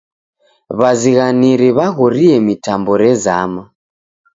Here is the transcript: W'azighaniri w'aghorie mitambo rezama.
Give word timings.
W'azighaniri 0.77 1.67
w'aghorie 1.77 2.35
mitambo 2.47 2.91
rezama. 3.01 3.61